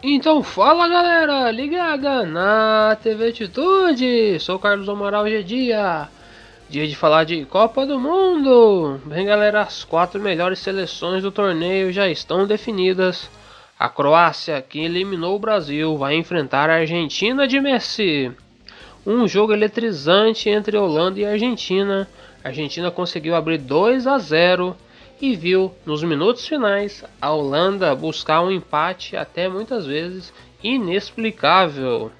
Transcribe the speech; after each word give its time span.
Então 0.00 0.44
fala 0.44 0.86
galera, 0.86 1.50
ligada 1.50 2.22
na 2.24 2.96
TV 3.02 3.30
Atitude, 3.30 4.38
sou 4.38 4.56
Carlos 4.56 4.88
Amaral 4.88 5.24
hoje 5.24 5.34
é 5.34 5.42
dia, 5.42 6.08
dia 6.70 6.86
de 6.86 6.94
falar 6.94 7.24
de 7.24 7.44
Copa 7.46 7.84
do 7.84 7.98
Mundo. 7.98 9.00
Bem 9.06 9.26
galera, 9.26 9.62
as 9.62 9.82
quatro 9.82 10.20
melhores 10.20 10.60
seleções 10.60 11.24
do 11.24 11.32
torneio 11.32 11.92
já 11.92 12.08
estão 12.08 12.46
definidas. 12.46 13.28
A 13.76 13.88
Croácia, 13.88 14.62
que 14.62 14.78
eliminou 14.78 15.34
o 15.34 15.40
Brasil, 15.40 15.96
vai 15.96 16.14
enfrentar 16.14 16.70
a 16.70 16.76
Argentina 16.76 17.48
de 17.48 17.60
Messi. 17.60 18.30
Um 19.04 19.26
jogo 19.26 19.52
eletrizante 19.52 20.48
entre 20.48 20.76
Holanda 20.76 21.18
e 21.18 21.26
Argentina. 21.26 22.08
A 22.44 22.48
Argentina 22.48 22.88
conseguiu 22.88 23.34
abrir 23.34 23.58
2 23.58 24.06
a 24.06 24.16
0 24.16 24.76
e 25.20 25.34
viu 25.34 25.74
nos 25.84 26.02
minutos 26.02 26.46
finais 26.46 27.04
a 27.20 27.30
Holanda 27.30 27.94
buscar 27.94 28.40
um 28.40 28.50
empate 28.50 29.16
até 29.16 29.48
muitas 29.48 29.86
vezes 29.86 30.32
inexplicável. 30.62 32.12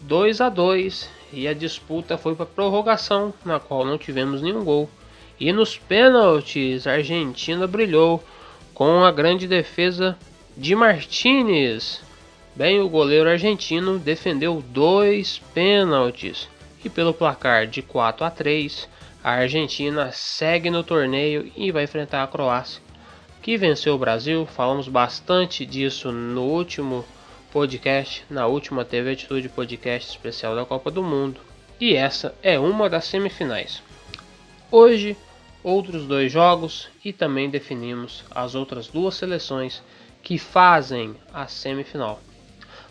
2 0.00 0.40
a 0.40 0.48
2 0.48 1.08
e 1.32 1.48
a 1.48 1.54
disputa 1.54 2.18
foi 2.18 2.34
para 2.34 2.46
prorrogação, 2.46 3.32
na 3.44 3.58
qual 3.58 3.84
não 3.84 3.96
tivemos 3.96 4.42
nenhum 4.42 4.64
gol. 4.64 4.90
E 5.38 5.52
nos 5.52 5.78
pênaltis, 5.78 6.86
a 6.86 6.92
Argentina 6.92 7.66
brilhou 7.66 8.22
com 8.74 9.04
a 9.04 9.10
grande 9.10 9.46
defesa 9.46 10.16
de 10.56 10.74
Martinez. 10.74 12.02
Bem, 12.54 12.80
o 12.80 12.88
goleiro 12.88 13.30
argentino 13.30 13.98
defendeu 13.98 14.62
dois 14.68 15.40
pênaltis 15.54 16.48
e 16.84 16.88
pelo 16.90 17.14
placar 17.14 17.66
de 17.66 17.80
4 17.80 18.24
a 18.24 18.30
3 18.30 18.88
a 19.22 19.32
Argentina 19.32 20.10
segue 20.12 20.70
no 20.70 20.82
torneio 20.82 21.52
e 21.54 21.70
vai 21.70 21.84
enfrentar 21.84 22.22
a 22.22 22.26
Croácia, 22.26 22.82
que 23.42 23.56
venceu 23.56 23.94
o 23.94 23.98
Brasil. 23.98 24.46
Falamos 24.46 24.88
bastante 24.88 25.66
disso 25.66 26.10
no 26.10 26.42
último 26.42 27.04
podcast, 27.52 28.24
na 28.30 28.46
última 28.46 28.84
TV 28.84 29.12
Atitude 29.12 29.48
Podcast 29.50 30.10
especial 30.10 30.54
da 30.54 30.64
Copa 30.64 30.90
do 30.90 31.02
Mundo. 31.02 31.40
E 31.78 31.94
essa 31.94 32.34
é 32.42 32.58
uma 32.58 32.88
das 32.88 33.04
semifinais. 33.04 33.82
Hoje, 34.70 35.16
outros 35.62 36.06
dois 36.06 36.32
jogos 36.32 36.88
e 37.04 37.12
também 37.12 37.50
definimos 37.50 38.24
as 38.30 38.54
outras 38.54 38.88
duas 38.88 39.16
seleções 39.16 39.82
que 40.22 40.38
fazem 40.38 41.14
a 41.32 41.46
semifinal. 41.46 42.20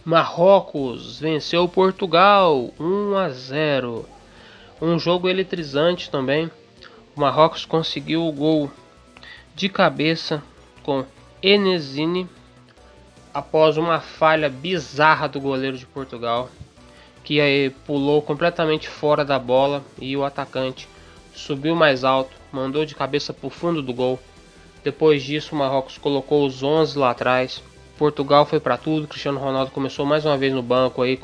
Marrocos 0.06 1.20
venceu 1.20 1.68
Portugal 1.68 2.72
1 2.80 3.16
a 3.16 3.30
0. 3.30 4.19
Um 4.82 4.98
jogo 4.98 5.28
eletrizante 5.28 6.10
também. 6.10 6.50
O 7.16 7.20
Marrocos 7.20 7.66
conseguiu 7.66 8.26
o 8.26 8.32
gol 8.32 8.72
de 9.54 9.68
cabeça 9.68 10.42
com 10.84 11.06
Enesini 11.44 12.30
após 13.34 13.78
uma 13.78 14.00
falha 14.00 14.50
bizarra 14.50 15.28
do 15.28 15.40
goleiro 15.40 15.78
de 15.78 15.86
Portugal, 15.86 16.50
que 17.24 17.42
aí 17.42 17.70
pulou 17.70 18.22
completamente 18.22 18.88
fora 18.88 19.26
da 19.26 19.38
bola 19.38 19.84
e 20.00 20.16
o 20.16 20.24
atacante 20.24 20.88
subiu 21.34 21.76
mais 21.76 22.04
alto, 22.04 22.32
mandou 22.52 22.86
de 22.86 22.96
cabeça 22.96 23.34
para 23.34 23.48
o 23.48 23.50
fundo 23.50 23.82
do 23.82 23.94
gol. 23.94 24.20
Depois 24.84 25.22
disso, 25.22 25.54
o 25.54 25.58
Marrocos 25.58 25.98
colocou 25.98 26.46
os 26.46 26.64
11 26.64 26.98
lá 26.98 27.12
atrás. 27.12 27.62
Portugal 27.98 28.46
foi 28.46 28.62
para 28.62 28.78
tudo. 28.78 29.08
Cristiano 29.08 29.40
Ronaldo 29.40 29.72
começou 29.72 30.06
mais 30.06 30.26
uma 30.26 30.38
vez 30.38 30.54
no 30.54 30.64
banco 30.64 31.02
aí, 31.02 31.20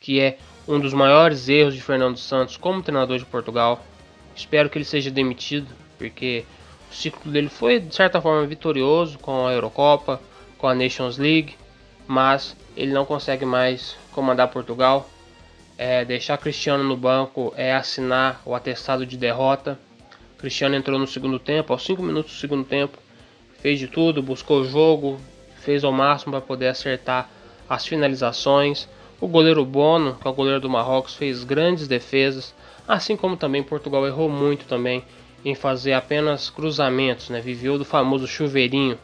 que 0.00 0.20
é 0.20 0.38
um 0.66 0.80
dos 0.80 0.94
maiores 0.94 1.48
erros 1.48 1.74
de 1.74 1.82
Fernando 1.82 2.16
Santos 2.16 2.56
como 2.56 2.82
treinador 2.82 3.18
de 3.18 3.24
Portugal. 3.24 3.84
Espero 4.34 4.70
que 4.70 4.78
ele 4.78 4.84
seja 4.84 5.10
demitido, 5.10 5.68
porque 5.98 6.44
o 6.90 6.94
ciclo 6.94 7.30
dele 7.30 7.48
foi 7.48 7.78
de 7.78 7.94
certa 7.94 8.20
forma 8.20 8.46
vitorioso 8.46 9.18
com 9.18 9.46
a 9.46 9.52
Eurocopa, 9.52 10.20
com 10.58 10.66
a 10.66 10.74
Nations 10.74 11.18
League, 11.18 11.56
mas 12.06 12.56
ele 12.76 12.92
não 12.92 13.04
consegue 13.04 13.44
mais 13.44 13.96
comandar 14.12 14.48
Portugal. 14.48 15.08
É, 15.76 16.04
deixar 16.04 16.38
Cristiano 16.38 16.84
no 16.84 16.96
banco 16.96 17.52
é 17.56 17.74
assinar 17.74 18.40
o 18.44 18.54
atestado 18.54 19.04
de 19.04 19.16
derrota. 19.16 19.78
Cristiano 20.38 20.74
entrou 20.74 20.98
no 20.98 21.06
segundo 21.06 21.38
tempo, 21.38 21.72
aos 21.72 21.84
5 21.84 22.02
minutos 22.02 22.32
do 22.32 22.38
segundo 22.38 22.64
tempo, 22.64 22.98
fez 23.60 23.78
de 23.78 23.88
tudo, 23.88 24.22
buscou 24.22 24.60
o 24.60 24.64
jogo, 24.64 25.18
fez 25.60 25.84
ao 25.84 25.92
máximo 25.92 26.32
para 26.32 26.40
poder 26.40 26.68
acertar 26.68 27.28
as 27.68 27.86
finalizações. 27.86 28.88
O 29.24 29.26
goleiro 29.26 29.64
Bono, 29.64 30.16
que 30.20 30.28
é 30.28 30.30
o 30.30 30.34
goleiro 30.34 30.60
do 30.60 30.68
Marrocos, 30.68 31.14
fez 31.14 31.44
grandes 31.44 31.88
defesas, 31.88 32.54
assim 32.86 33.16
como 33.16 33.38
também 33.38 33.62
Portugal 33.62 34.06
errou 34.06 34.28
muito 34.28 34.66
também 34.66 35.02
em 35.42 35.54
fazer 35.54 35.94
apenas 35.94 36.50
cruzamentos, 36.50 37.30
né? 37.30 37.40
Viveu 37.40 37.78
do 37.78 37.86
famoso 37.86 38.26
chuveirinho 38.26 38.98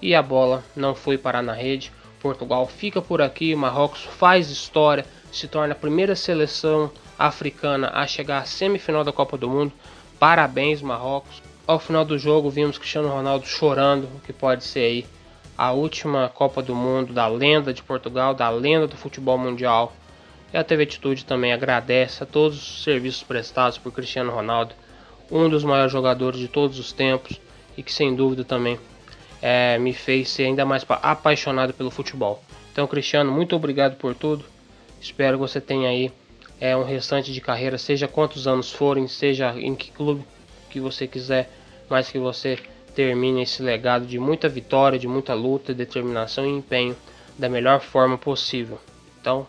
e 0.00 0.14
a 0.14 0.22
bola 0.22 0.62
não 0.76 0.94
foi 0.94 1.18
parar 1.18 1.42
na 1.42 1.52
rede. 1.52 1.90
Portugal 2.20 2.64
fica 2.68 3.02
por 3.02 3.20
aqui, 3.20 3.52
Marrocos 3.56 4.02
faz 4.04 4.50
história, 4.50 5.04
se 5.32 5.48
torna 5.48 5.72
a 5.72 5.76
primeira 5.76 6.14
seleção 6.14 6.88
africana 7.18 7.90
a 7.92 8.06
chegar 8.06 8.38
à 8.38 8.44
semifinal 8.44 9.02
da 9.02 9.10
Copa 9.10 9.36
do 9.36 9.50
Mundo. 9.50 9.72
Parabéns, 10.16 10.80
Marrocos. 10.80 11.42
Ao 11.66 11.80
final 11.80 12.04
do 12.04 12.16
jogo, 12.16 12.50
vimos 12.50 12.78
Cristiano 12.78 13.08
Ronaldo 13.08 13.48
chorando, 13.48 14.04
o 14.14 14.20
que 14.20 14.32
pode 14.32 14.62
ser 14.62 14.84
aí 14.84 15.06
a 15.60 15.72
última 15.72 16.26
Copa 16.30 16.62
do 16.62 16.74
Mundo 16.74 17.12
da 17.12 17.26
lenda 17.26 17.70
de 17.70 17.82
Portugal, 17.82 18.32
da 18.32 18.48
lenda 18.48 18.86
do 18.86 18.96
futebol 18.96 19.36
mundial. 19.36 19.92
E 20.54 20.56
a 20.56 20.64
TV 20.64 20.84
Atitude 20.84 21.26
também 21.26 21.52
agradece 21.52 22.22
a 22.22 22.26
todos 22.26 22.56
os 22.56 22.82
serviços 22.82 23.22
prestados 23.22 23.76
por 23.76 23.92
Cristiano 23.92 24.32
Ronaldo, 24.32 24.74
um 25.30 25.50
dos 25.50 25.62
maiores 25.62 25.92
jogadores 25.92 26.40
de 26.40 26.48
todos 26.48 26.78
os 26.78 26.92
tempos 26.92 27.38
e 27.76 27.82
que 27.82 27.92
sem 27.92 28.16
dúvida 28.16 28.42
também 28.42 28.80
é, 29.42 29.78
me 29.78 29.92
fez 29.92 30.30
ser 30.30 30.44
ainda 30.44 30.64
mais 30.64 30.82
apaixonado 30.88 31.74
pelo 31.74 31.90
futebol. 31.90 32.42
Então, 32.72 32.86
Cristiano, 32.86 33.30
muito 33.30 33.54
obrigado 33.54 33.96
por 33.96 34.14
tudo. 34.14 34.42
Espero 34.98 35.36
que 35.36 35.42
você 35.42 35.60
tenha 35.60 35.90
aí 35.90 36.10
é, 36.58 36.74
um 36.74 36.84
restante 36.84 37.34
de 37.34 37.40
carreira, 37.42 37.76
seja 37.76 38.08
quantos 38.08 38.48
anos 38.48 38.72
forem, 38.72 39.06
seja 39.06 39.54
em 39.60 39.74
que 39.74 39.90
clube 39.90 40.24
que 40.70 40.80
você 40.80 41.06
quiser, 41.06 41.50
mas 41.86 42.10
que 42.10 42.18
você 42.18 42.58
termine 42.90 43.42
esse 43.42 43.62
legado 43.62 44.06
de 44.06 44.18
muita 44.18 44.48
vitória, 44.48 44.98
de 44.98 45.08
muita 45.08 45.34
luta, 45.34 45.72
determinação 45.72 46.44
e 46.44 46.50
empenho 46.50 46.96
da 47.38 47.48
melhor 47.48 47.80
forma 47.80 48.18
possível. 48.18 48.78
Então, 49.20 49.46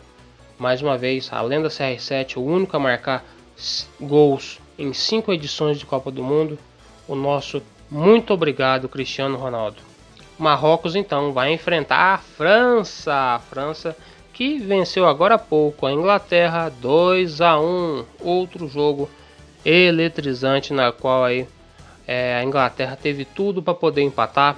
mais 0.57 0.81
uma 0.81 0.97
vez, 0.97 1.29
além 1.31 1.61
da 1.61 1.69
CR7, 1.69 2.37
o 2.37 2.41
único 2.41 2.75
a 2.77 2.79
marcar 2.79 3.25
gols 3.99 4.59
em 4.77 4.93
cinco 4.93 5.33
edições 5.33 5.77
de 5.77 5.85
Copa 5.85 6.11
do 6.11 6.23
Mundo, 6.23 6.57
o 7.07 7.15
nosso 7.15 7.61
muito 7.89 8.33
obrigado, 8.33 8.87
Cristiano 8.87 9.37
Ronaldo. 9.37 9.81
Marrocos 10.39 10.95
então 10.95 11.33
vai 11.33 11.53
enfrentar 11.53 12.13
a 12.13 12.17
França, 12.17 13.13
a 13.13 13.39
França 13.39 13.95
que 14.33 14.57
venceu 14.57 15.05
agora 15.05 15.35
há 15.35 15.37
pouco 15.37 15.85
a 15.85 15.91
Inglaterra 15.91 16.69
2 16.69 17.41
a 17.41 17.59
1, 17.59 18.05
outro 18.21 18.67
jogo 18.67 19.09
eletrizante 19.65 20.73
na 20.73 20.91
qual 20.91 21.25
aí 21.25 21.45
é, 22.07 22.35
a 22.35 22.43
Inglaterra 22.43 22.95
teve 22.95 23.25
tudo 23.25 23.61
para 23.61 23.73
poder 23.73 24.01
empatar. 24.01 24.57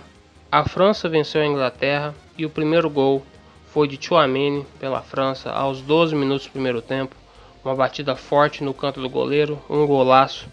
A 0.52 0.64
França 0.68 1.10
venceu 1.10 1.42
a 1.42 1.46
Inglaterra 1.46 2.14
e 2.38 2.46
o 2.46 2.50
primeiro 2.50 2.90
gol 2.90 3.24
foi 3.68 3.88
de 3.88 3.98
Chouameni 4.00 4.66
pela 4.80 5.02
França 5.02 5.52
aos 5.52 5.82
12 5.82 6.16
minutos 6.16 6.46
do 6.46 6.52
primeiro 6.52 6.82
tempo. 6.82 7.16
Uma 7.64 7.76
batida 7.76 8.16
forte 8.16 8.64
no 8.64 8.74
canto 8.74 9.02
do 9.02 9.10
goleiro, 9.10 9.62
um 9.70 9.86
golaço 9.88 10.48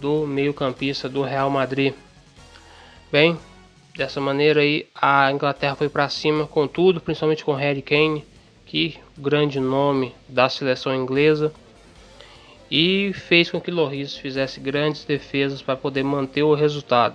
do 0.00 0.26
meio-campista 0.26 1.08
do 1.08 1.22
Real 1.22 1.48
Madrid. 1.50 1.94
Bem, 3.12 3.38
dessa 3.96 4.20
maneira 4.20 4.60
aí 4.60 4.86
a 4.94 5.30
Inglaterra 5.30 5.76
foi 5.76 5.88
para 5.88 6.08
cima 6.08 6.46
com 6.46 6.66
tudo, 6.66 7.00
principalmente 7.00 7.44
com 7.44 7.52
Harry 7.52 7.82
Kane, 7.82 8.24
que 8.66 8.98
grande 9.16 9.60
nome 9.60 10.14
da 10.28 10.48
seleção 10.48 10.94
inglesa 10.94 11.52
e 12.76 13.12
fez 13.12 13.48
com 13.48 13.60
que 13.60 13.70
Loris 13.70 14.16
fizesse 14.16 14.58
grandes 14.58 15.04
defesas 15.04 15.62
para 15.62 15.76
poder 15.76 16.02
manter 16.02 16.42
o 16.42 16.56
resultado. 16.56 17.14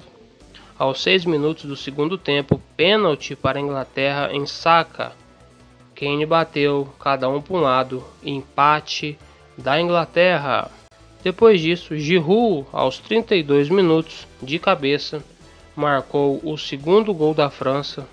Aos 0.78 1.04
6 1.04 1.26
minutos 1.26 1.66
do 1.66 1.76
segundo 1.76 2.18
tempo, 2.18 2.62
pênalti 2.78 3.36
para 3.36 3.60
a 3.60 3.62
Inglaterra 3.62 4.30
em 4.32 4.46
Saka. 4.46 5.12
Kane 5.94 6.26
bateu, 6.26 6.88
cada 6.98 7.28
um 7.28 7.42
para 7.42 7.58
um 7.58 7.60
lado, 7.60 8.02
empate 8.24 9.20
da 9.58 9.82
Inglaterra. 9.82 10.72
Depois 11.22 11.60
disso, 11.60 11.98
Giroud, 11.98 12.66
aos 12.72 12.98
32 13.00 13.68
minutos, 13.68 14.26
de 14.42 14.60
cabeça, 14.60 15.22
marcou 15.76 16.40
o 16.42 16.58
segundo 16.58 17.14
gol 17.14 17.34
da 17.34 17.50
França, 17.50 18.08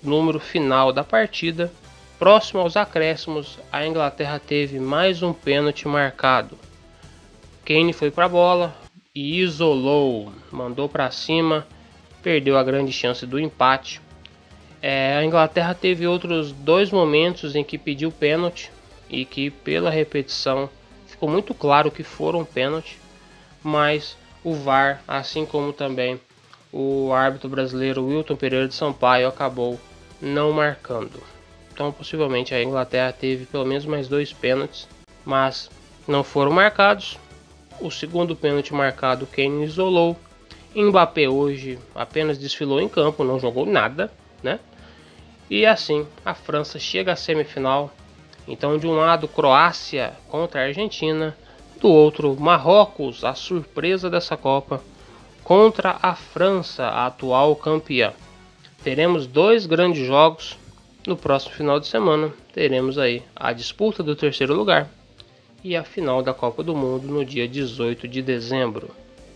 número 0.00 0.38
final 0.38 0.92
da 0.92 1.02
partida. 1.02 1.72
Próximo 2.16 2.60
aos 2.60 2.76
acréscimos, 2.76 3.58
a 3.72 3.84
Inglaterra 3.84 4.38
teve 4.38 4.78
mais 4.78 5.20
um 5.20 5.32
pênalti 5.32 5.88
marcado. 5.88 6.56
Kane 7.64 7.92
foi 7.92 8.10
para 8.10 8.24
a 8.24 8.28
bola 8.28 8.76
e 9.14 9.40
isolou, 9.40 10.32
mandou 10.50 10.88
para 10.88 11.10
cima, 11.10 11.66
perdeu 12.22 12.58
a 12.58 12.64
grande 12.64 12.92
chance 12.92 13.24
do 13.24 13.38
empate. 13.38 14.00
É, 14.80 15.16
a 15.16 15.24
Inglaterra 15.24 15.74
teve 15.74 16.06
outros 16.06 16.50
dois 16.50 16.90
momentos 16.90 17.54
em 17.54 17.62
que 17.62 17.78
pediu 17.78 18.10
pênalti 18.10 18.70
e 19.08 19.24
que 19.24 19.50
pela 19.50 19.90
repetição 19.90 20.68
ficou 21.06 21.28
muito 21.28 21.54
claro 21.54 21.90
que 21.90 22.02
foram 22.02 22.44
pênalti, 22.44 22.98
mas 23.62 24.16
o 24.42 24.54
VAR, 24.54 25.02
assim 25.06 25.46
como 25.46 25.72
também 25.72 26.20
o 26.72 27.12
árbitro 27.12 27.48
brasileiro 27.48 28.04
Wilton 28.04 28.34
Pereira 28.34 28.66
de 28.66 28.74
Sampaio 28.74 29.28
acabou 29.28 29.78
não 30.20 30.50
marcando. 30.52 31.22
Então, 31.72 31.92
possivelmente 31.92 32.54
a 32.54 32.62
Inglaterra 32.62 33.12
teve 33.12 33.46
pelo 33.46 33.64
menos 33.64 33.84
mais 33.84 34.08
dois 34.08 34.32
pênaltis, 34.32 34.88
mas 35.24 35.70
não 36.08 36.24
foram 36.24 36.50
marcados. 36.50 37.18
O 37.82 37.90
segundo 37.90 38.36
pênalti 38.36 38.72
marcado, 38.72 39.26
Kane 39.26 39.64
isolou. 39.64 40.16
Mbappé 40.72 41.28
hoje 41.28 41.80
apenas 41.96 42.38
desfilou 42.38 42.80
em 42.80 42.88
campo, 42.88 43.24
não 43.24 43.40
jogou 43.40 43.66
nada, 43.66 44.08
né? 44.40 44.60
E 45.50 45.66
assim, 45.66 46.06
a 46.24 46.32
França 46.32 46.78
chega 46.78 47.12
à 47.12 47.16
semifinal. 47.16 47.90
Então, 48.46 48.78
de 48.78 48.86
um 48.86 48.94
lado, 48.94 49.26
Croácia 49.26 50.12
contra 50.28 50.60
a 50.60 50.64
Argentina, 50.66 51.36
do 51.80 51.88
outro, 51.88 52.36
Marrocos, 52.38 53.24
a 53.24 53.34
surpresa 53.34 54.08
dessa 54.08 54.36
Copa, 54.36 54.80
contra 55.42 55.98
a 56.00 56.14
França, 56.14 56.84
a 56.84 57.06
atual 57.06 57.56
campeã. 57.56 58.12
Teremos 58.84 59.26
dois 59.26 59.66
grandes 59.66 60.06
jogos 60.06 60.56
no 61.04 61.16
próximo 61.16 61.56
final 61.56 61.80
de 61.80 61.88
semana. 61.88 62.32
Teremos 62.54 62.96
aí 62.96 63.24
a 63.34 63.52
disputa 63.52 64.04
do 64.04 64.14
terceiro 64.14 64.54
lugar 64.54 64.88
e 65.64 65.76
a 65.76 65.84
final 65.84 66.22
da 66.22 66.34
Copa 66.34 66.62
do 66.62 66.74
Mundo 66.74 67.06
no 67.06 67.24
dia 67.24 67.46
18 67.46 68.08
de 68.08 68.20
dezembro. 68.22 68.90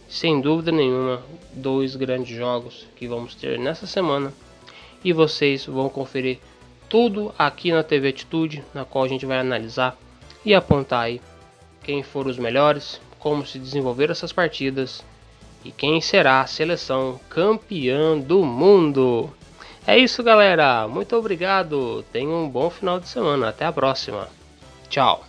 Sem 0.08 0.40
dúvida 0.40 0.70
nenhuma, 0.73 1.23
dois 1.52 1.96
grandes 1.96 2.37
jogos 2.37 2.87
que 2.96 3.06
vamos 3.06 3.34
ter 3.34 3.58
nessa 3.58 3.87
semana 3.87 4.32
e 5.05 5.12
vocês 5.12 5.67
vão 5.67 5.88
conferir 5.88 6.38
tudo 6.88 7.34
aqui 7.38 7.73
na 7.73 7.82
TV 7.82 8.08
Atitude, 8.08 8.64
na 8.73 8.84
qual 8.84 9.05
a 9.05 9.08
gente 9.08 9.26
vai 9.26 9.38
analisar 9.38 9.96
e 10.44 10.55
apontar 10.55 11.05
aí 11.05 11.20
quem 11.82 12.02
foram 12.02 12.31
os 12.31 12.38
melhores, 12.38 13.00
como 13.19 13.46
se 13.46 13.58
desenvolveram 13.58 14.12
essas 14.12 14.32
partidas 14.32 15.05
e 15.64 15.70
quem 15.70 16.00
será 16.00 16.40
a 16.40 16.46
seleção 16.46 17.20
campeã 17.28 18.19
do 18.19 18.44
mundo. 18.44 19.31
É 19.87 19.96
isso, 19.96 20.23
galera. 20.23 20.88
Muito 20.88 21.14
obrigado. 21.17 22.05
Tenham 22.12 22.44
um 22.44 22.49
bom 22.49 22.69
final 22.70 22.99
de 22.99 23.08
semana. 23.08 23.49
Até 23.49 23.64
a 23.64 23.73
próxima. 23.73 24.28
Tchau. 24.88 25.25